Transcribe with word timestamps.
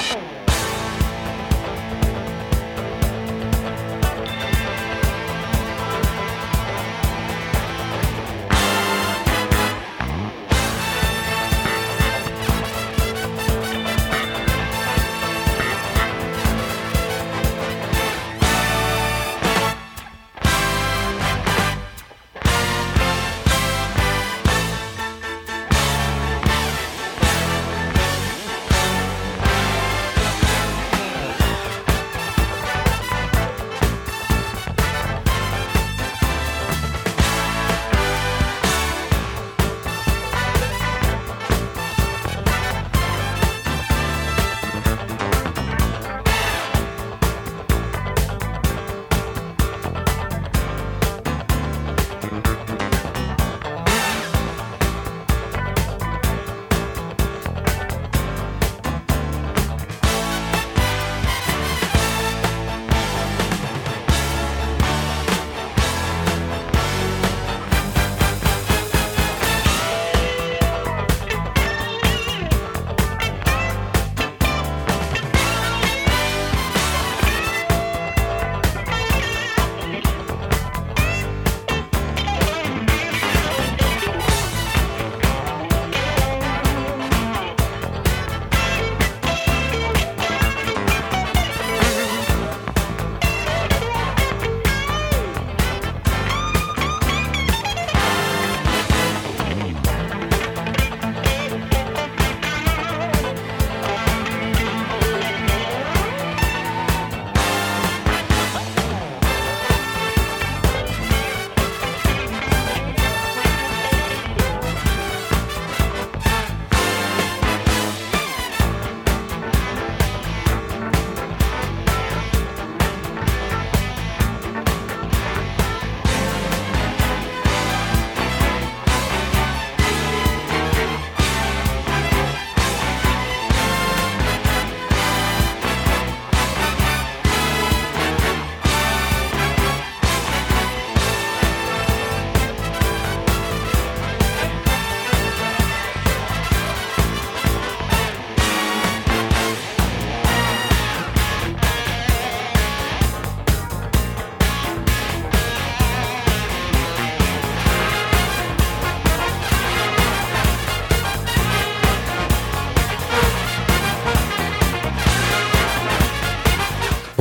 Oh. 0.00 0.47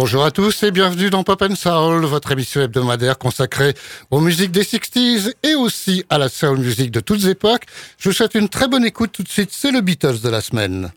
Bonjour 0.07 0.23
à 0.23 0.31
tous 0.31 0.63
et 0.63 0.72
bienvenue 0.72 1.09
dans 1.09 1.25
Pop 1.25 1.41
and 1.41 1.56
Soul, 1.56 2.06
votre 2.06 2.31
émission 2.31 2.62
hebdomadaire 2.62 3.18
consacrée 3.18 3.73
aux 4.09 4.22
musiques 4.22 4.51
des 4.51 4.63
60s 4.63 5.34
et 5.44 5.56
aussi 5.56 6.06
à 6.09 6.18
la 6.18 6.29
soul 6.29 6.59
music 6.59 6.91
de 6.91 7.01
toutes 7.01 7.25
époques. 7.25 7.63
Je 7.97 8.07
vous 8.07 8.16
souhaite 8.16 8.34
une 8.34 8.47
très 8.47 8.69
bonne 8.69 8.85
écoute 8.85 9.12
tout 9.12 9.23
de 9.23 9.28
suite, 9.28 9.50
c'est 9.51 9.69
le 9.69 9.81
Beatles 9.81 10.22
de 10.23 10.29
la 10.29 10.40
semaine. 10.40 10.94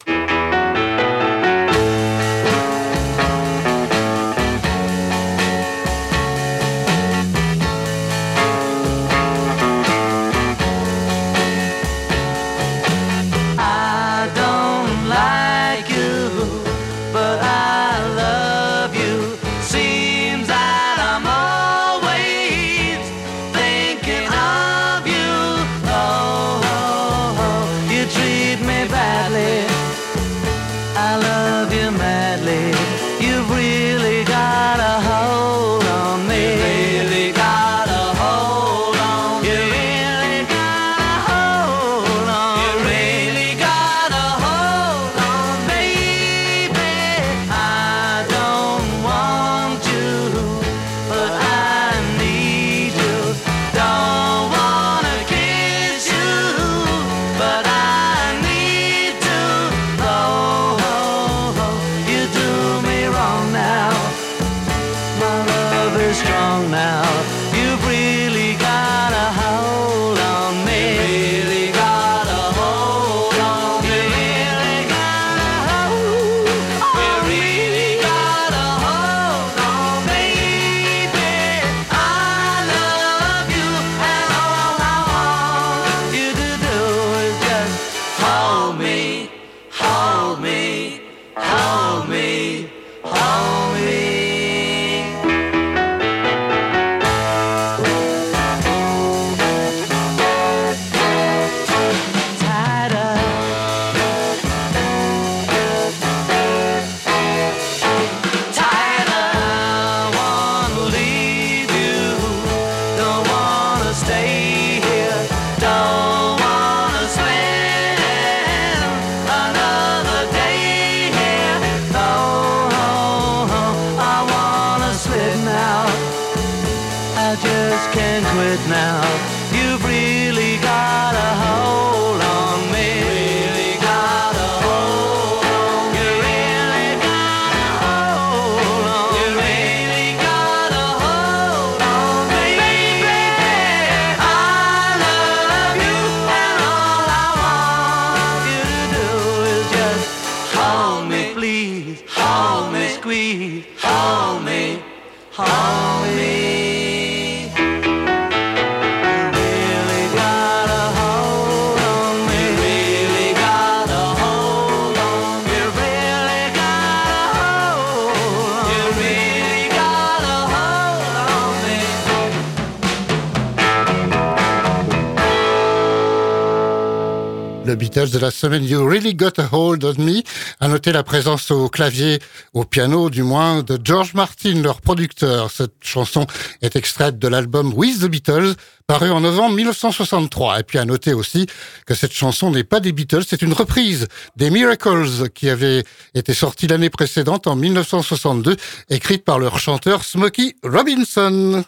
De 178.08 178.18
la 178.18 178.30
semaine 178.30 178.64
You 178.64 178.82
Really 178.88 179.14
Got 179.14 179.38
a 179.38 179.48
Hold 179.52 179.84
on 179.84 180.02
Me. 180.02 180.22
À 180.58 180.68
noter 180.68 180.90
la 180.90 181.02
présence 181.02 181.50
au 181.50 181.68
clavier, 181.68 182.18
au 182.54 182.64
piano 182.64 183.10
du 183.10 183.22
moins, 183.22 183.62
de 183.62 183.78
George 183.84 184.14
Martin, 184.14 184.62
leur 184.62 184.80
producteur. 184.80 185.50
Cette 185.50 185.74
chanson 185.82 186.26
est 186.62 186.76
extraite 186.76 187.18
de 187.18 187.28
l'album 187.28 187.74
With 187.74 188.00
the 188.00 188.06
Beatles, 188.06 188.54
paru 188.86 189.10
en 189.10 189.20
novembre 189.20 189.54
1963. 189.54 190.60
Et 190.60 190.62
puis 190.62 190.78
à 190.78 190.86
noter 190.86 191.12
aussi 191.12 191.46
que 191.84 191.94
cette 191.94 192.14
chanson 192.14 192.50
n'est 192.50 192.64
pas 192.64 192.80
des 192.80 192.92
Beatles, 192.92 193.24
c'est 193.28 193.42
une 193.42 193.52
reprise 193.52 194.08
des 194.36 194.48
Miracles 194.48 195.28
qui 195.34 195.50
avait 195.50 195.84
été 196.14 196.32
sortie 196.32 196.68
l'année 196.68 196.90
précédente 196.90 197.46
en 197.46 197.56
1962, 197.56 198.56
écrite 198.88 199.26
par 199.26 199.38
leur 199.38 199.58
chanteur 199.58 200.04
Smokey 200.04 200.56
Robinson. 200.62 201.64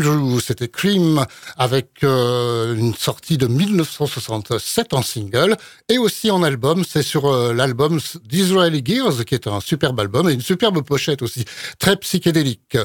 Strange 0.00 0.40
c'était 0.42 0.68
Cream 0.68 1.26
avec 1.58 2.02
euh, 2.02 2.74
une 2.74 2.94
sortie 2.94 3.36
de 3.36 3.46
1967 3.46 4.94
en 4.94 5.02
single 5.02 5.56
et 5.90 5.98
aussi 5.98 6.30
en 6.30 6.42
album. 6.42 6.82
C'est 6.88 7.02
sur 7.02 7.26
euh, 7.26 7.52
l'album 7.52 8.00
d'Israeli 8.24 8.82
Gears 8.84 9.24
qui 9.26 9.34
est 9.34 9.46
un 9.46 9.60
superbe 9.60 10.00
album 10.00 10.30
et 10.30 10.32
une 10.32 10.40
superbe 10.40 10.82
pochette 10.82 11.20
aussi, 11.20 11.44
très 11.78 11.96
psychédélique. 11.96 12.78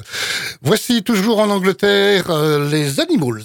Voici 0.62 1.02
toujours 1.04 1.40
en 1.40 1.50
Angleterre 1.50 2.30
euh, 2.30 2.70
les 2.70 3.00
Animals. 3.00 3.44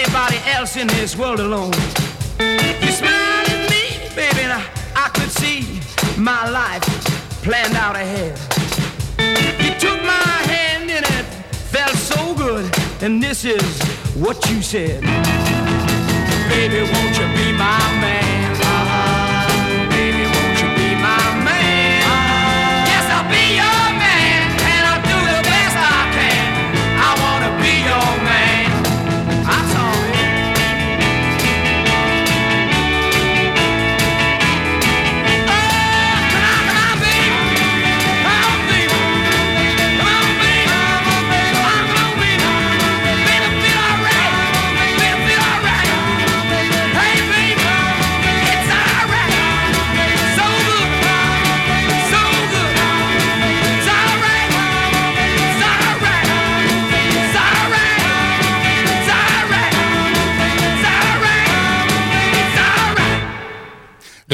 Anybody 0.00 0.36
else 0.50 0.76
in 0.76 0.86
this 0.88 1.16
world 1.16 1.40
alone. 1.40 1.72
You 2.38 2.92
smiled 2.92 3.48
at 3.48 3.70
me, 3.70 3.84
baby, 4.14 4.40
and 4.42 4.52
I, 4.52 4.62
I 4.94 5.08
could 5.08 5.30
see 5.30 5.80
my 6.18 6.50
life 6.50 6.84
planned 7.42 7.74
out 7.76 7.96
ahead. 7.96 8.36
You 9.64 9.72
took 9.80 9.98
my 10.02 10.28
hand 10.52 10.90
and 10.90 11.04
it 11.18 11.26
felt 11.72 11.96
so 11.96 12.34
good, 12.34 12.70
and 13.00 13.22
this 13.22 13.46
is 13.46 13.64
what 14.14 14.38
you 14.50 14.60
said. 14.60 15.00
Baby, 16.50 16.80
won't 16.92 17.16
you 17.18 17.26
be 17.38 17.52
my 17.56 17.80
man? 18.02 18.25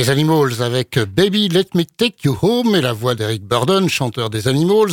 Les 0.03 0.11
Animals 0.11 0.63
avec 0.63 0.99
Baby 0.99 1.49
Let 1.49 1.67
Me 1.77 1.85
Take 1.85 2.17
You 2.25 2.37
Home 2.43 2.75
et 2.75 2.81
la 2.81 2.93
voix 2.93 3.15
d'Eric 3.15 3.45
Burdon, 3.45 3.87
chanteur 3.87 4.31
des 4.31 4.49
Animals. 4.49 4.91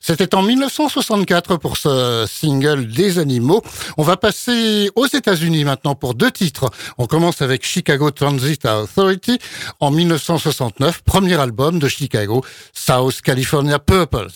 C'était 0.00 0.36
en 0.36 0.42
1964 0.42 1.56
pour 1.56 1.76
ce 1.76 2.26
single 2.30 2.86
des 2.86 3.18
animaux. 3.18 3.60
On 3.96 4.04
va 4.04 4.16
passer 4.16 4.88
aux 4.94 5.08
États-Unis 5.08 5.64
maintenant 5.64 5.96
pour 5.96 6.14
deux 6.14 6.30
titres. 6.30 6.70
On 6.96 7.06
commence 7.06 7.42
avec 7.42 7.66
Chicago 7.66 8.12
Transit 8.12 8.64
Authority 8.64 9.40
en 9.80 9.90
1969, 9.90 11.02
premier 11.02 11.40
album 11.40 11.80
de 11.80 11.88
Chicago, 11.88 12.44
South 12.72 13.20
California 13.20 13.80
Purples. 13.80 14.30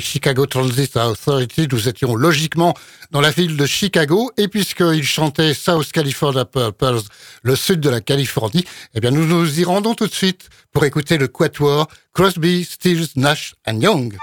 Chicago 0.00 0.46
Transit 0.46 0.96
Authority. 0.96 1.68
Nous 1.70 1.88
étions 1.88 2.14
logiquement 2.14 2.74
dans 3.10 3.20
la 3.20 3.30
ville 3.30 3.56
de 3.56 3.66
Chicago 3.66 4.30
et 4.36 4.48
puisqu'il 4.48 5.04
chantait 5.04 5.54
South 5.54 5.90
California 5.92 6.44
Purples, 6.44 7.02
le 7.42 7.56
sud 7.56 7.80
de 7.80 7.90
la 7.90 8.00
Californie, 8.00 8.64
eh 8.94 9.00
bien 9.00 9.10
nous 9.10 9.26
nous 9.26 9.60
y 9.60 9.64
rendons 9.64 9.94
tout 9.94 10.06
de 10.06 10.14
suite 10.14 10.48
pour 10.72 10.84
écouter 10.84 11.18
le 11.18 11.28
quatuor 11.28 11.88
Crosby, 12.12 12.64
Stills, 12.64 13.08
Nash 13.16 13.54
and 13.66 13.80
Young. 13.80 14.16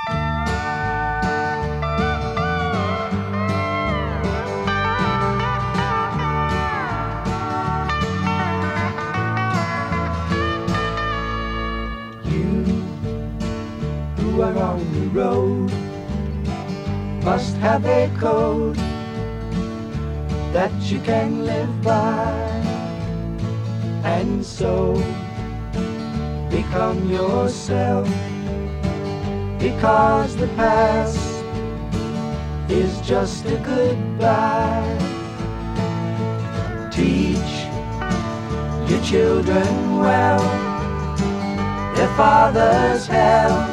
Road 15.13 15.71
must 17.23 17.55
have 17.57 17.85
a 17.85 18.11
code 18.19 18.75
that 20.51 20.71
you 20.91 20.99
can 21.01 21.45
live 21.45 21.81
by. 21.83 22.31
And 24.03 24.43
so 24.43 24.93
become 26.49 27.09
yourself 27.09 28.07
because 29.59 30.35
the 30.35 30.47
past 30.55 31.43
is 32.69 32.99
just 33.01 33.45
a 33.45 33.57
goodbye. 33.57 34.97
Teach 36.91 37.53
your 38.89 39.01
children 39.03 39.99
well 39.99 40.43
their 41.95 42.15
father's 42.15 43.05
hell 43.05 43.72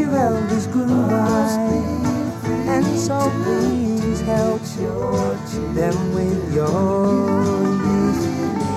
Your 0.00 0.16
elders 0.16 0.66
grew 0.66 1.10
and 2.74 2.86
so 2.98 3.18
please 3.44 4.20
help 4.22 4.62
them 5.74 5.96
with 6.14 6.54
your 6.54 7.62
youth. 7.86 8.22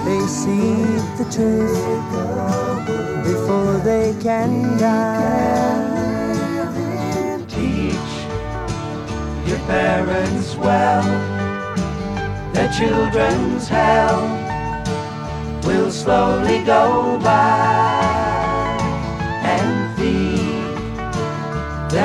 They 0.05 0.21
see 0.27 0.75
the 1.19 1.25
truth 1.31 1.83
before 3.23 3.77
they 3.89 4.13
can 4.21 4.77
die. 4.77 5.93
Teach 7.47 8.13
your 9.47 9.59
parents 9.59 10.55
well, 10.57 11.03
their 12.53 12.71
children's 12.73 13.67
hell 13.69 14.21
will 15.65 15.91
slowly 15.91 16.63
go 16.65 17.17
by. 17.23 18.22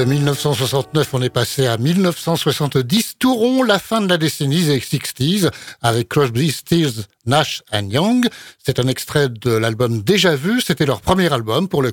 1969, 0.00 1.12
on 1.12 1.20
est 1.20 1.28
passé 1.28 1.66
à 1.66 1.76
1970. 1.76 3.18
Tourons 3.18 3.62
la 3.62 3.78
fin 3.78 4.00
de 4.00 4.08
la 4.08 4.16
décennie 4.16 4.64
des 4.64 4.78
60s 4.78 5.50
avec 5.82 6.08
Crosby, 6.08 6.50
Stills, 6.50 7.04
Nash 7.26 7.62
and 7.72 7.88
Young. 7.90 8.28
C'est 8.62 8.78
un 8.78 8.88
extrait 8.88 9.28
de 9.28 9.50
l'album 9.50 10.02
Déjà 10.02 10.36
Vu. 10.36 10.60
C'était 10.60 10.86
leur 10.86 11.00
premier 11.00 11.32
album 11.32 11.68
pour 11.68 11.82
le. 11.82 11.92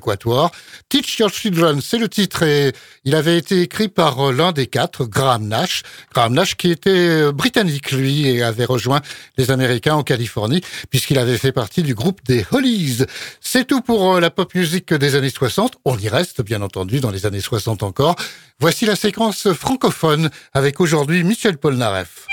Teach 0.88 1.18
Your 1.18 1.30
Children, 1.30 1.80
c'est 1.80 1.98
le 1.98 2.08
titre 2.08 2.42
et 2.42 2.72
il 3.04 3.14
avait 3.14 3.38
été 3.38 3.60
écrit 3.62 3.88
par 3.88 4.30
euh, 4.30 4.32
l'un 4.32 4.52
des 4.52 4.66
quatre, 4.66 5.04
Graham 5.04 5.46
Nash. 5.46 5.82
Graham 6.12 6.34
Nash 6.34 6.56
qui 6.56 6.70
était 6.70 6.90
euh, 6.90 7.32
britannique, 7.32 7.92
lui, 7.92 8.26
et 8.26 8.42
avait 8.42 8.64
rejoint 8.64 9.00
les 9.36 9.50
Américains 9.50 9.94
en 9.94 10.02
Californie 10.02 10.62
puisqu'il 10.90 11.18
avait 11.18 11.38
fait 11.38 11.52
partie 11.52 11.82
du 11.82 11.94
groupe 11.94 12.20
des 12.24 12.44
Hollies. 12.50 13.04
C'est 13.40 13.66
tout 13.66 13.80
pour 13.80 14.16
euh, 14.16 14.20
la 14.20 14.30
pop 14.30 14.54
music 14.54 14.92
des 14.92 15.14
années 15.14 15.30
60. 15.30 15.74
On 15.84 15.96
y 15.98 16.08
reste, 16.08 16.42
bien 16.42 16.62
entendu, 16.62 17.00
dans 17.00 17.10
les 17.10 17.26
années 17.26 17.40
60 17.40 17.82
encore. 17.82 18.16
Voici 18.58 18.84
la 18.84 18.96
séquence 18.96 19.52
francophone 19.52 20.30
avec 20.52 20.80
aujourd'hui 20.80 21.22
Michel 21.24 21.56
Polnareff. 21.56 22.26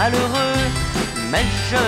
Malheureux, 0.00 0.64
mais 1.30 1.44
je 1.68 1.84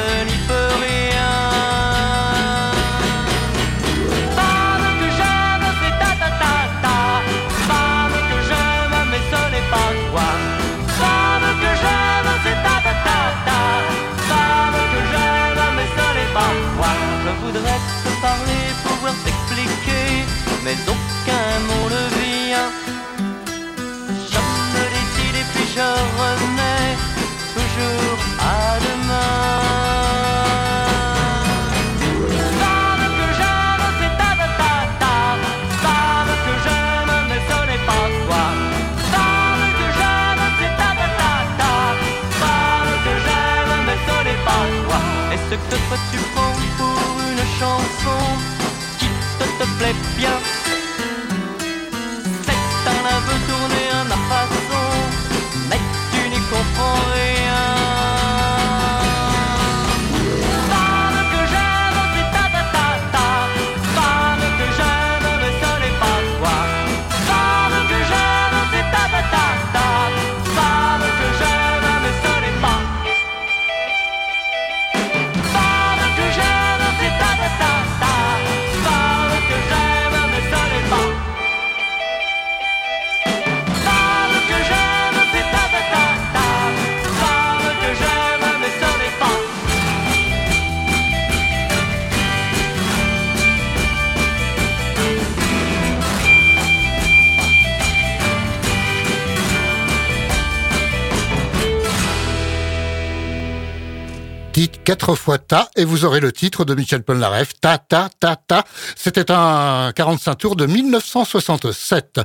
quatre 104.92 105.14
fois 105.14 105.38
ta 105.38 105.70
et 105.74 105.86
vous 105.86 106.04
aurez 106.04 106.20
le 106.20 106.32
titre 106.32 106.66
de 106.66 106.74
Michel 106.74 107.02
Polnareff, 107.02 107.58
ta 107.58 107.78
ta 107.78 108.10
ta 108.20 108.36
ta. 108.36 108.62
C'était 108.94 109.30
un 109.30 109.90
45 109.96 110.34
tours 110.34 110.54
de 110.54 110.66
1967. 110.66 112.20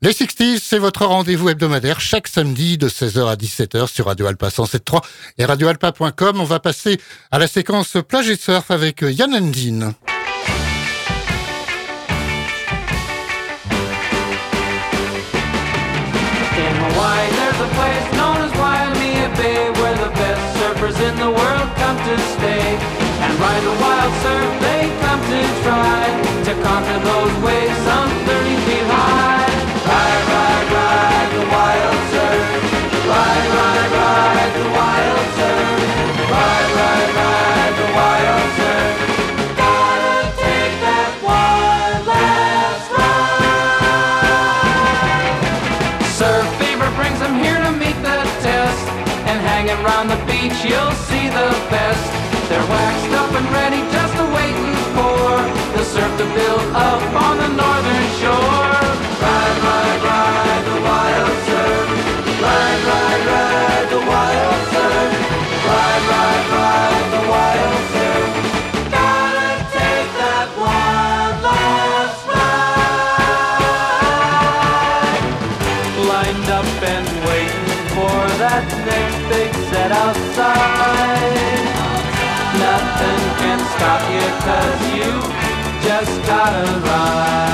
Les 0.00 0.12
60s, 0.12 0.60
c'est 0.62 0.78
votre 0.78 1.04
rendez-vous 1.04 1.50
hebdomadaire 1.50 2.00
chaque 2.00 2.26
samedi 2.26 2.78
de 2.78 2.88
16h 2.88 3.28
à 3.28 3.34
17h 3.36 3.86
sur 3.88 4.06
Radio 4.06 4.28
Alpa 4.28 4.48
107.3 4.48 5.02
et 5.36 5.44
radioalpa.com. 5.44 6.40
On 6.40 6.44
va 6.44 6.58
passer 6.58 6.98
à 7.30 7.38
la 7.38 7.48
séquence 7.48 7.98
plage 8.08 8.30
et 8.30 8.36
surf 8.36 8.70
avec 8.70 9.02
Yann 9.02 9.34
Endine. 9.34 9.92
Place 17.76 18.15
in 21.16 21.22
the 21.22 21.30
world 21.30 21.68
come 21.76 21.96
to 21.96 22.14
stay. 22.36 22.66
And 23.24 23.32
ride 23.40 23.62
the 23.62 23.76
wild 23.80 24.12
surf, 24.22 24.50
they 24.60 24.82
come 25.04 25.20
to 25.32 25.40
try 25.64 26.04
to 26.46 26.52
conquer 26.62 26.98
those 27.10 27.34
waves 27.44 27.78
some 27.88 28.10
30 28.28 28.56
feet 28.66 28.86
high. 28.92 29.48
Ride, 29.90 30.24
ride, 30.32 30.68
ride 30.76 31.30
the 31.36 31.44
wild 31.54 31.98
surf. 32.12 32.46
Ride, 33.08 33.48
ride, 33.56 33.92
ride 33.92 34.05
the 56.26 56.34
surf 56.34 56.34
to 56.34 56.34
build 56.34 56.76
up 56.76 57.22
on 57.22 57.38
the 57.38 57.55
gotta 86.46 86.78
ride, 86.78 87.45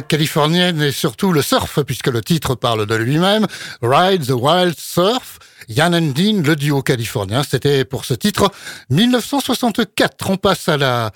californiennes 0.00 0.82
et 0.82 0.92
surtout 0.92 1.32
le 1.32 1.42
surf, 1.42 1.82
puisque 1.82 2.08
le 2.08 2.20
titre 2.20 2.54
parle 2.54 2.86
de 2.86 2.94
lui-même. 2.94 3.46
Ride 3.82 4.26
the 4.26 4.30
Wild 4.30 4.78
Surf. 4.78 5.38
Yann 5.68 5.94
and 5.94 6.12
Dean, 6.14 6.42
le 6.42 6.56
duo 6.56 6.82
californien, 6.82 7.42
c'était 7.42 7.84
pour 7.84 8.04
ce 8.04 8.14
titre 8.14 8.50
1964. 8.90 10.30
On 10.30 10.36
passe 10.36 10.68
à 10.68 10.76
la 10.76 11.10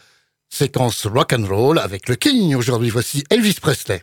séquence 0.48 1.06
rock 1.06 1.34
and 1.34 1.46
roll 1.46 1.78
avec 1.78 2.08
le 2.08 2.14
King. 2.14 2.54
Aujourd'hui, 2.54 2.90
voici 2.90 3.24
Elvis 3.30 3.56
Presley. 3.60 4.02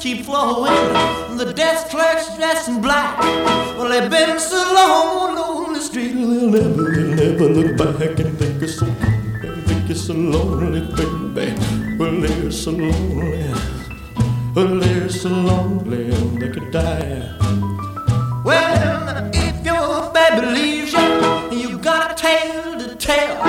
keep 0.00 0.24
flowing, 0.24 0.72
the 1.36 1.52
desk 1.52 1.88
clerk's 1.88 2.34
dressed 2.36 2.68
in 2.68 2.80
black. 2.80 3.18
Well, 3.76 3.88
they've 3.88 4.10
been 4.10 4.38
so 4.38 4.56
long 4.56 5.38
on 5.38 5.72
the 5.72 5.80
street, 5.80 6.12
they'll 6.12 6.50
never, 6.50 6.90
they'll 6.92 7.14
never 7.14 7.48
look 7.48 7.76
back 7.76 8.18
and 8.20 8.38
think 8.38 8.62
it's 8.62 8.78
so, 8.78 8.86
think 9.66 9.90
it's 9.90 10.02
so 10.02 10.14
lonely, 10.14 10.80
baby. 11.34 11.96
Well, 11.98 12.20
they're 12.20 12.50
so 12.52 12.70
lonely, 12.70 13.52
well, 14.54 14.78
they're 14.78 15.08
so 15.08 15.30
lonely 15.30 16.10
they 16.38 16.48
could 16.50 16.70
die. 16.70 17.34
Well, 18.44 19.30
if 19.34 19.64
your 19.64 20.12
baby 20.12 20.46
leaves 20.46 20.92
you, 20.92 21.58
you 21.58 21.78
got 21.78 22.12
a 22.12 22.14
tale 22.14 22.78
to 22.78 22.94
tell. 22.94 23.42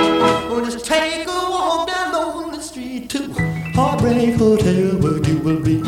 Well, 0.50 0.64
just 0.64 0.84
take 0.84 1.26
a 1.26 1.30
walk 1.30 1.88
down 1.88 2.50
the 2.52 2.60
street 2.60 3.08
to 3.10 3.32
Heartbreak 3.74 4.34
Hotel, 4.34 4.98
where 4.98 5.22
you 5.22 5.38
will 5.38 5.60
be, 5.60 5.80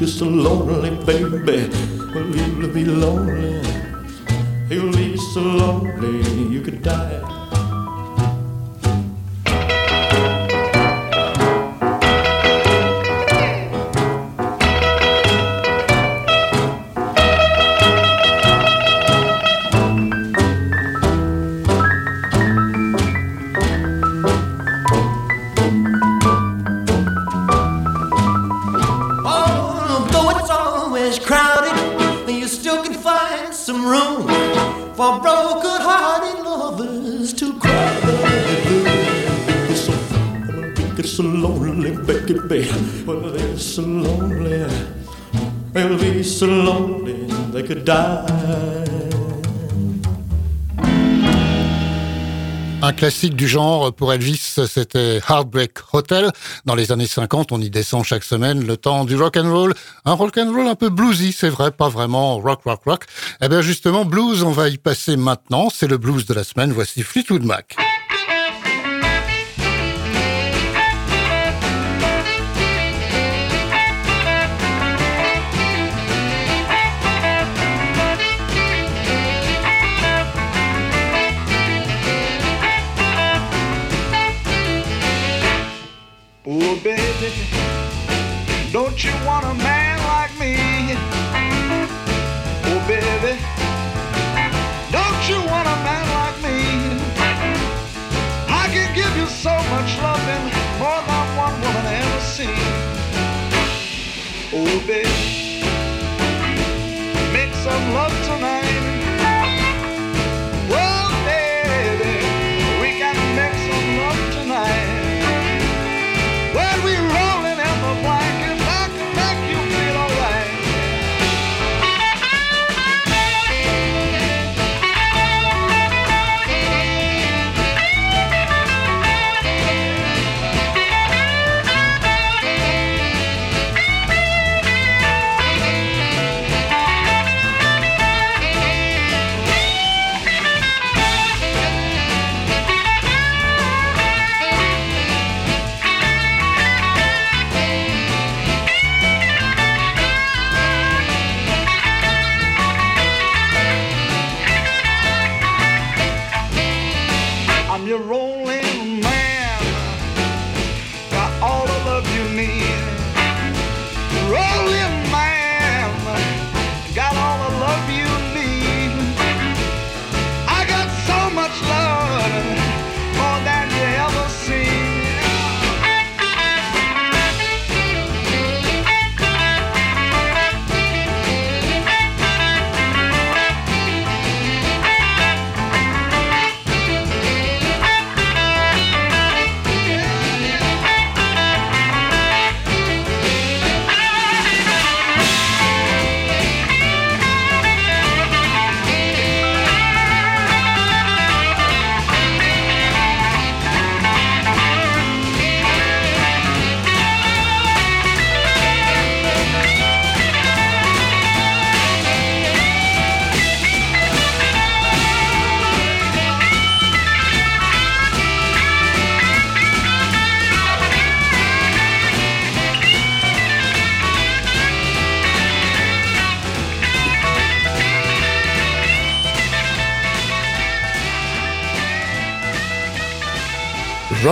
will 0.00 0.06
be 0.06 0.12
so 0.12 0.24
lonely, 0.24 0.90
baby. 1.04 1.68
Well, 2.14 2.26
you'll 2.34 2.68
be 2.72 2.84
lonely, 2.86 3.60
you'll 4.70 4.92
be 4.92 5.16
so 5.18 5.40
lonely 5.40 6.44
you 6.48 6.62
could 6.62 6.82
die. 6.82 7.39
They're 43.06 43.58
so 43.58 43.82
lonely. 43.82 44.66
Be 45.72 46.22
so 46.22 46.46
lonely 46.46 47.26
they 47.52 47.62
could 47.62 47.84
die. 47.84 48.26
Un 52.82 52.92
classique 52.92 53.36
du 53.36 53.46
genre 53.46 53.92
pour 53.92 54.12
Elvis, 54.12 54.56
c'était 54.66 55.20
Heartbreak 55.28 55.72
Hotel. 55.92 56.30
Dans 56.64 56.74
les 56.74 56.92
années 56.92 57.06
50, 57.06 57.52
on 57.52 57.60
y 57.60 57.68
descend 57.68 58.04
chaque 58.04 58.24
semaine 58.24 58.66
le 58.66 58.78
temps 58.78 59.04
du 59.04 59.16
rock 59.16 59.36
and 59.36 59.52
roll. 59.52 59.74
Un 60.06 60.14
rock 60.14 60.38
and 60.38 60.50
roll 60.50 60.66
un 60.66 60.74
peu 60.74 60.88
bluesy, 60.88 61.32
c'est 61.32 61.50
vrai, 61.50 61.72
pas 61.72 61.90
vraiment 61.90 62.38
rock, 62.38 62.62
rock, 62.64 62.80
rock. 62.86 63.04
Eh 63.42 63.48
bien 63.48 63.60
justement, 63.60 64.06
blues, 64.06 64.42
on 64.42 64.52
va 64.52 64.68
y 64.68 64.78
passer 64.78 65.16
maintenant. 65.16 65.68
C'est 65.72 65.88
le 65.88 65.98
blues 65.98 66.24
de 66.24 66.32
la 66.32 66.42
semaine. 66.42 66.72
Voici 66.72 67.02
Fleetwood 67.02 67.44
Mac. 67.44 67.76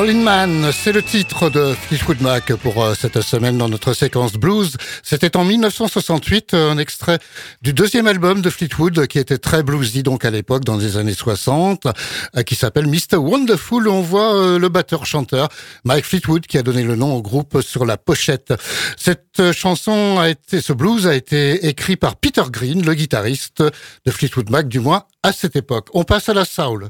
C'est 0.08 0.92
le 0.92 1.02
titre 1.02 1.50
de 1.50 1.74
Fleetwood 1.74 2.22
Mac 2.22 2.54
pour 2.54 2.82
euh, 2.82 2.94
cette 2.94 3.20
semaine 3.20 3.58
dans 3.58 3.68
notre 3.68 3.92
séquence 3.92 4.32
blues. 4.32 4.78
C'était 5.02 5.36
en 5.36 5.44
1968, 5.44 6.54
un 6.54 6.78
extrait 6.78 7.18
du 7.60 7.74
deuxième 7.74 8.06
album 8.06 8.40
de 8.40 8.48
Fleetwood 8.48 9.06
qui 9.06 9.18
était 9.18 9.36
très 9.36 9.62
bluesy 9.62 10.02
donc 10.02 10.24
à 10.24 10.30
l'époque 10.30 10.64
dans 10.64 10.78
les 10.78 10.96
années 10.96 11.12
60, 11.12 11.84
euh, 11.84 12.42
qui 12.42 12.54
s'appelle 12.54 12.86
Mr. 12.86 13.18
Wonderful. 13.18 13.86
On 13.86 14.00
voit 14.00 14.34
euh, 14.34 14.58
le 14.58 14.70
batteur-chanteur 14.70 15.48
Mike 15.84 16.06
Fleetwood 16.06 16.46
qui 16.46 16.56
a 16.56 16.62
donné 16.62 16.84
le 16.84 16.96
nom 16.96 17.14
au 17.14 17.20
groupe 17.20 17.60
sur 17.60 17.84
la 17.84 17.98
pochette. 17.98 18.54
Cette 18.96 19.52
chanson 19.52 20.18
a 20.18 20.30
été, 20.30 20.62
ce 20.62 20.72
blues 20.72 21.06
a 21.06 21.14
été 21.14 21.66
écrit 21.66 21.96
par 21.96 22.16
Peter 22.16 22.44
Green, 22.50 22.82
le 22.82 22.94
guitariste 22.94 23.62
de 23.62 24.10
Fleetwood 24.10 24.48
Mac, 24.48 24.68
du 24.68 24.80
moins 24.80 25.04
à 25.22 25.32
cette 25.32 25.54
époque. 25.54 25.88
On 25.92 26.04
passe 26.04 26.30
à 26.30 26.34
la 26.34 26.46
soul. 26.46 26.88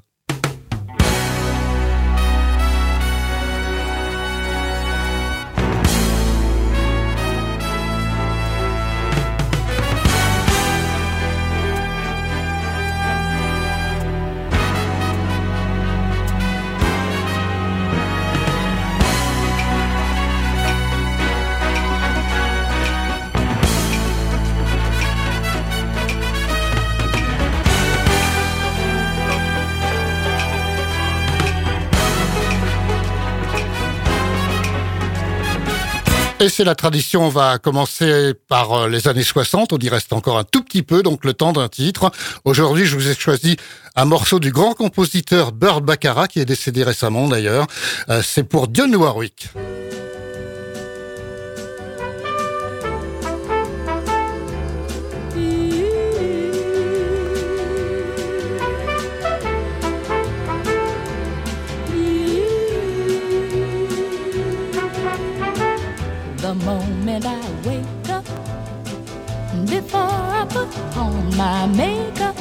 C'est 36.49 36.65
la 36.65 36.75
tradition, 36.75 37.27
on 37.27 37.29
va 37.29 37.59
commencer 37.59 38.33
par 38.49 38.73
euh, 38.73 38.89
les 38.89 39.07
années 39.07 39.23
60, 39.23 39.73
on 39.73 39.79
y 39.79 39.89
reste 39.89 40.13
encore 40.13 40.39
un 40.39 40.45
tout 40.45 40.63
petit 40.63 40.83
peu, 40.83 41.03
donc 41.03 41.25
le 41.25 41.35
temps 41.35 41.53
d'un 41.53 41.69
titre. 41.69 42.11
Aujourd'hui, 42.45 42.87
je 42.87 42.97
vous 42.97 43.09
ai 43.09 43.15
choisi 43.15 43.57
un 43.97 44.07
morceau 44.07 44.41
du 44.41 44.51
grand 44.51 44.73
compositeur 44.73 45.53
Burt 45.53 45.83
Baccarat, 45.83 46.27
qui 46.27 46.41
est 46.41 46.47
décédé 46.47 46.85
récemment 46.85 47.29
d'ailleurs. 47.29 47.67
Euh, 48.09 48.23
c'est 48.25 48.45
pour 48.45 48.69
Dionne 48.69 48.97
Warwick. 48.97 49.51
My 71.39 71.67
makeup, 71.67 72.37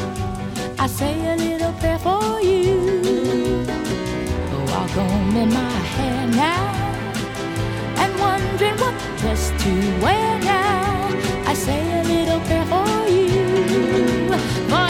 I 0.80 0.88
say 0.88 1.14
a 1.32 1.36
little 1.36 1.72
prayer 1.74 2.00
for 2.00 2.42
you. 2.42 2.80
While 4.70 4.90
combing 4.90 5.54
my 5.54 5.78
hair 5.96 6.26
now, 6.26 6.64
and 8.02 8.12
wondering 8.20 8.76
what 8.82 8.96
dress 9.20 9.52
to 9.64 9.72
wear 10.02 10.40
now, 10.40 11.12
I 11.46 11.54
say 11.54 11.80
a 12.00 12.04
little 12.14 12.40
prayer 12.48 12.66
for 12.74 13.08
you. 13.08 13.46
Forever, 14.72 14.87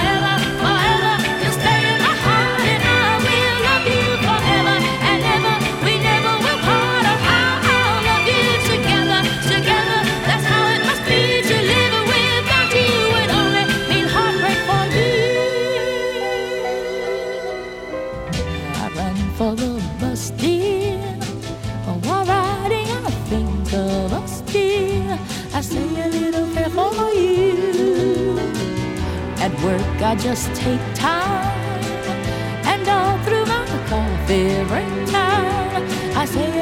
work, 29.67 30.01
I 30.01 30.15
just 30.15 30.47
take 30.55 30.81
time. 30.95 31.81
And 32.71 32.87
all 32.87 33.17
through 33.25 33.45
my 33.45 33.65
coffee 33.89 34.47
every 34.61 34.87
time 35.11 35.83
I 36.21 36.25
say, 36.25 36.56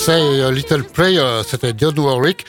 Say 0.00 0.40
a 0.40 0.50
Little 0.50 0.82
Prayer, 0.82 1.42
c'était 1.46 1.74
John 1.76 1.98
Warwick. 1.98 2.46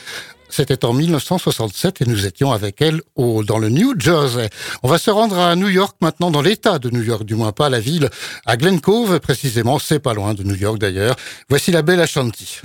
C'était 0.47 0.85
en 0.85 0.93
1967 0.93 2.01
et 2.01 2.05
nous 2.05 2.25
étions 2.25 2.53
avec 2.53 2.81
elle 2.81 3.01
au, 3.17 3.43
dans 3.43 3.57
le 3.57 3.67
New 3.67 3.93
Jersey. 3.99 4.49
On 4.83 4.87
va 4.87 4.97
se 4.97 5.11
rendre 5.11 5.37
à 5.37 5.53
New 5.57 5.67
York 5.67 5.97
maintenant, 5.99 6.31
dans 6.31 6.41
l'État 6.41 6.79
de 6.79 6.89
New 6.89 7.03
York, 7.03 7.25
du 7.25 7.35
moins 7.35 7.51
pas 7.51 7.69
la 7.69 7.81
ville, 7.81 8.09
à 8.45 8.55
Glen 8.55 8.79
Cove 8.79 9.19
précisément, 9.19 9.79
c'est 9.79 9.99
pas 9.99 10.13
loin 10.13 10.33
de 10.33 10.43
New 10.43 10.55
York 10.55 10.77
d'ailleurs. 10.77 11.17
Voici 11.49 11.71
la 11.71 11.81
belle 11.81 11.99
Ashanti. 11.99 12.61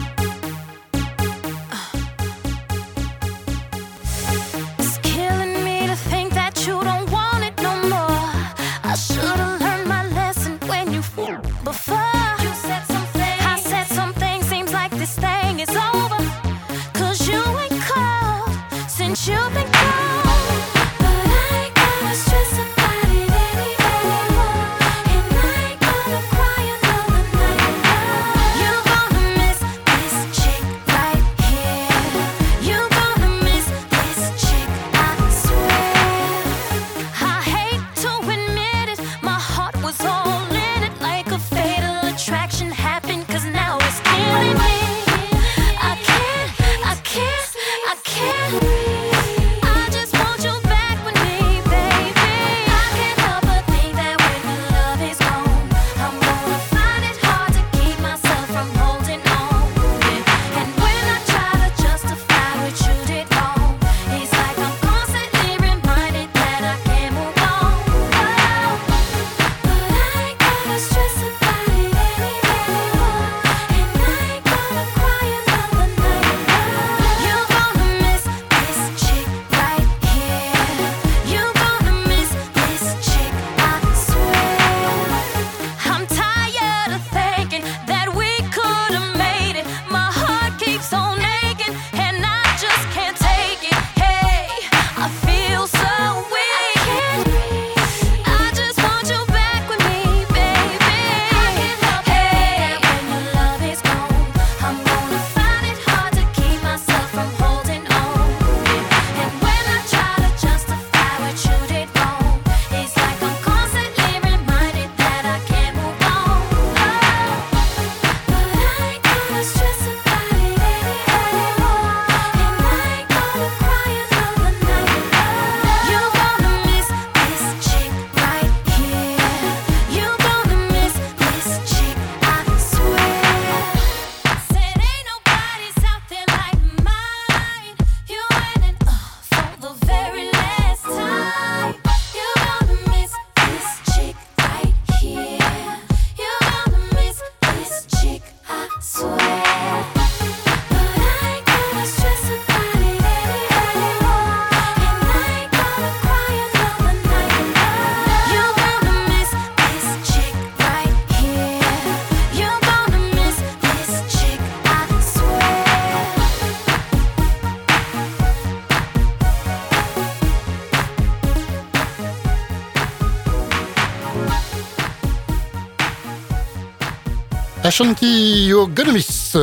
Gonna 177.78 178.92
Miss, 178.92 179.36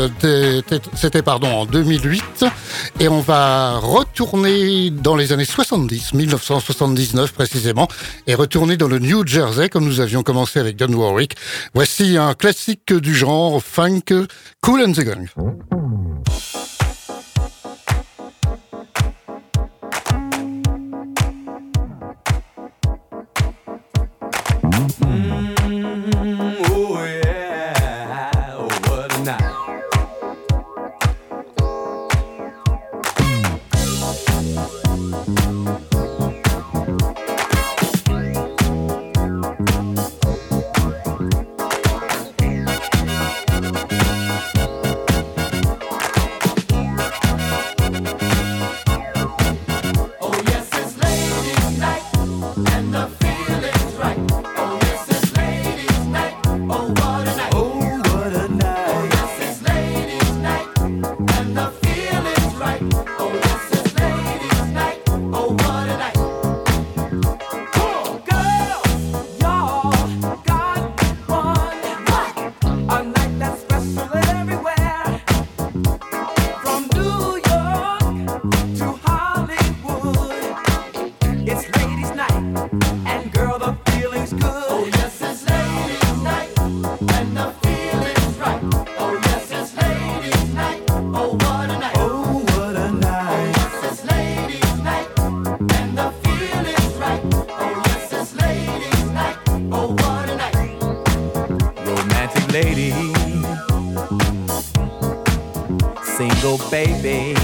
c'était 0.96 1.22
pardon 1.22 1.50
en 1.50 1.66
2008 1.68 2.46
et 3.00 3.08
on 3.08 3.22
va 3.22 3.78
retourner 3.78 4.90
dans 4.90 5.16
les 5.16 5.34
années 5.34 5.46
70, 5.46 6.16
1979 6.16 7.32
précisément, 7.32 7.88
et 8.26 8.34
retourner 8.34 8.76
dans 8.76 8.88
le 8.88 8.98
New 8.98 9.28
Jersey 9.28 9.70
comme 9.70 9.86
nous 9.86 10.00
avions 10.00 10.24
commencé 10.24 10.60
avec 10.60 10.78
Don 10.78 10.92
Warwick. 10.94 11.36
Voici 11.76 12.18
un 12.18 12.34
classique 12.34 12.92
du 12.92 13.14
genre 13.14 13.62
funk, 13.62 14.26
Cool 14.62 14.82
and 14.82 14.94
the 14.94 15.02
Gang. 15.02 15.28
baby. 106.58 107.43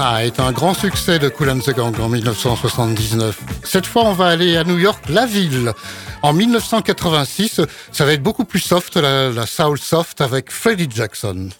Night, 0.00 0.40
un 0.40 0.52
grand 0.52 0.72
succès 0.72 1.18
de 1.18 1.28
Cool 1.28 1.50
and 1.50 1.58
the 1.58 1.76
Gang 1.76 1.94
en 2.00 2.08
1979. 2.08 3.38
Cette 3.64 3.84
fois, 3.84 4.04
on 4.04 4.14
va 4.14 4.28
aller 4.28 4.56
à 4.56 4.64
New 4.64 4.78
York, 4.78 5.04
la 5.10 5.26
ville. 5.26 5.74
En 6.22 6.32
1986, 6.32 7.60
ça 7.92 8.06
va 8.06 8.14
être 8.14 8.22
beaucoup 8.22 8.44
plus 8.44 8.60
soft, 8.60 8.96
la, 8.96 9.28
la 9.28 9.44
soul 9.44 9.78
soft 9.78 10.22
avec 10.22 10.50
Freddie 10.50 10.88
Jackson. 10.90 11.50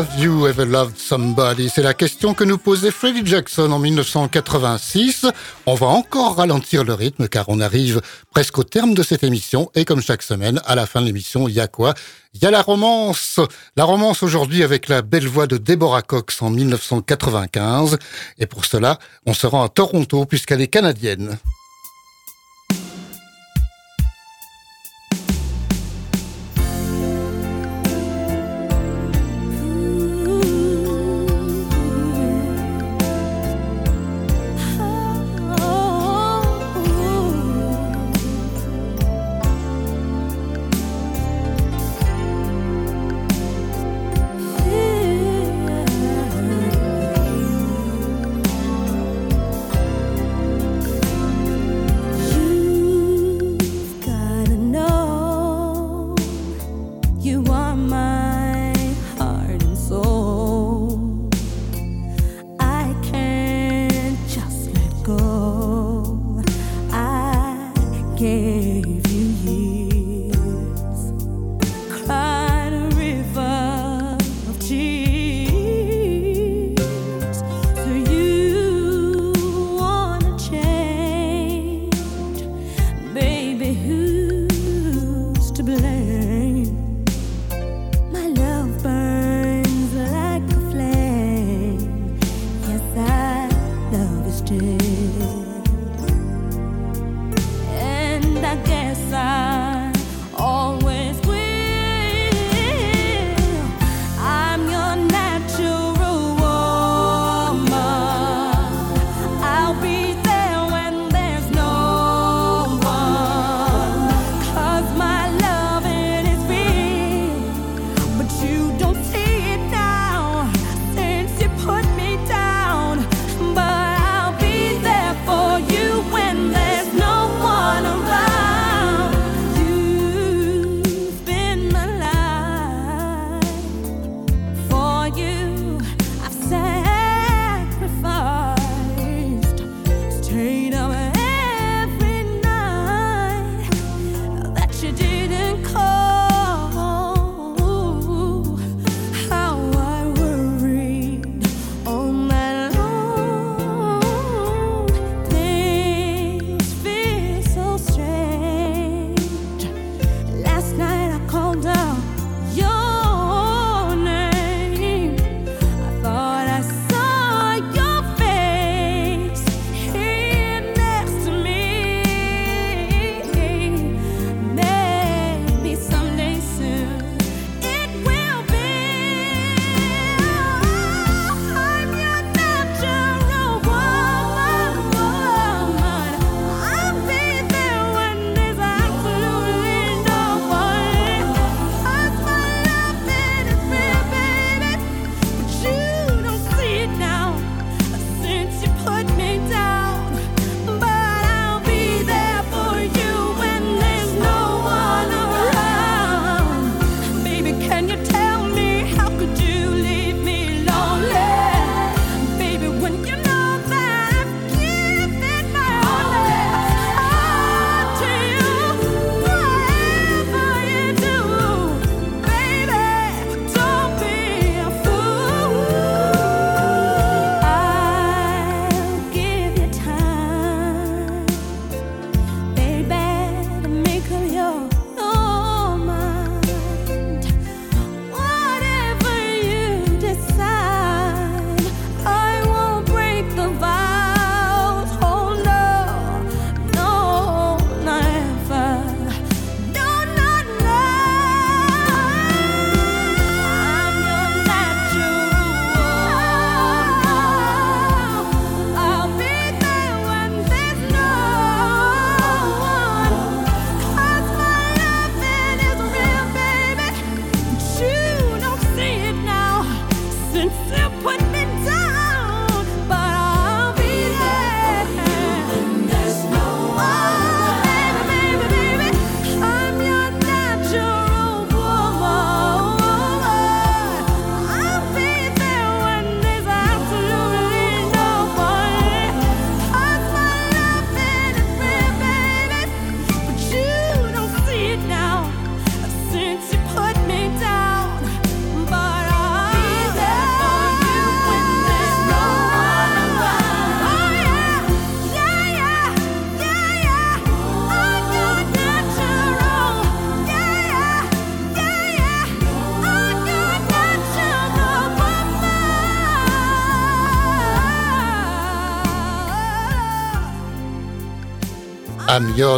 Have 0.00 0.18
you 0.18 0.46
ever 0.46 0.64
loved 0.64 0.96
somebody? 0.96 1.68
C'est 1.68 1.82
la 1.82 1.92
question 1.92 2.32
que 2.32 2.42
nous 2.42 2.56
posait 2.56 2.90
Freddie 2.90 3.20
Jackson 3.22 3.70
en 3.70 3.78
1986. 3.78 5.26
On 5.66 5.74
va 5.74 5.88
encore 5.88 6.36
ralentir 6.36 6.84
le 6.84 6.94
rythme 6.94 7.28
car 7.28 7.50
on 7.50 7.60
arrive 7.60 8.00
presque 8.30 8.56
au 8.56 8.64
terme 8.64 8.94
de 8.94 9.02
cette 9.02 9.24
émission 9.24 9.70
et 9.74 9.84
comme 9.84 10.00
chaque 10.00 10.22
semaine, 10.22 10.58
à 10.64 10.74
la 10.74 10.86
fin 10.86 11.02
de 11.02 11.06
l'émission, 11.06 11.48
il 11.48 11.54
y 11.54 11.60
a 11.60 11.68
quoi? 11.68 11.92
Il 12.32 12.42
y 12.42 12.46
a 12.46 12.50
la 12.50 12.62
romance. 12.62 13.40
La 13.76 13.84
romance 13.84 14.22
aujourd'hui 14.22 14.62
avec 14.62 14.88
la 14.88 15.02
belle 15.02 15.28
voix 15.28 15.46
de 15.46 15.58
Deborah 15.58 16.00
Cox 16.00 16.40
en 16.40 16.48
1995 16.48 17.98
et 18.38 18.46
pour 18.46 18.64
cela, 18.64 18.98
on 19.26 19.34
se 19.34 19.46
rend 19.46 19.64
à 19.64 19.68
Toronto 19.68 20.24
puisqu'elle 20.24 20.62
est 20.62 20.68
canadienne. 20.68 21.36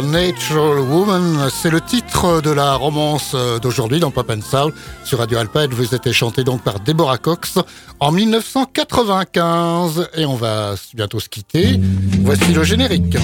Natural 0.01 0.79
Woman, 0.79 1.49
c'est 1.49 1.69
le 1.69 1.79
titre 1.79 2.41
de 2.41 2.49
la 2.49 2.75
romance 2.75 3.35
d'aujourd'hui 3.61 3.99
dans 3.99 4.11
Pop 4.11 4.29
and 4.29 4.41
Soul 4.41 4.73
sur 5.03 5.19
Radio 5.19 5.37
Alpa. 5.37 5.67
Vous 5.67 5.93
êtes 5.93 6.11
chanté 6.11 6.43
donc 6.43 6.61
par 6.63 6.79
Deborah 6.79 7.17
Cox 7.17 7.59
en 7.99 8.11
1995 8.11 10.09
et 10.15 10.25
on 10.25 10.35
va 10.35 10.75
bientôt 10.95 11.19
se 11.19 11.29
quitter. 11.29 11.79
Voici 12.21 12.53
le 12.53 12.63
générique. 12.63 13.17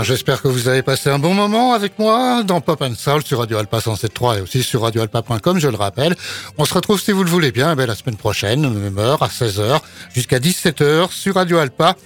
J'espère 0.00 0.40
que 0.40 0.48
vous 0.48 0.68
avez 0.68 0.82
passé 0.82 1.10
un 1.10 1.18
bon 1.18 1.34
moment 1.34 1.74
avec 1.74 1.98
moi 1.98 2.42
dans 2.44 2.62
Pop 2.62 2.80
and 2.80 2.94
Soul 2.96 3.22
sur 3.22 3.40
Radio 3.40 3.58
Alpa 3.58 3.78
107.3 3.78 4.38
et 4.38 4.40
aussi 4.40 4.62
sur 4.62 4.82
radioalpa.com, 4.82 5.58
je 5.58 5.68
le 5.68 5.76
rappelle. 5.76 6.16
On 6.56 6.64
se 6.64 6.72
retrouve, 6.72 6.98
si 6.98 7.12
vous 7.12 7.22
le 7.22 7.28
voulez 7.28 7.52
bien, 7.52 7.76
eh 7.78 7.86
la 7.86 7.94
semaine 7.94 8.16
prochaine, 8.16 8.68
même 8.72 8.98
heure, 8.98 9.22
à 9.22 9.28
16h, 9.28 9.80
jusqu'à 10.14 10.38
17h 10.38 11.10
sur 11.10 11.34
Radio 11.34 11.58
Alpa. 11.58 11.96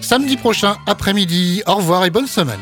Samedi 0.00 0.36
prochain, 0.36 0.76
après-midi. 0.86 1.62
Au 1.66 1.74
revoir 1.76 2.04
et 2.04 2.10
bonne 2.10 2.28
semaine. 2.28 2.60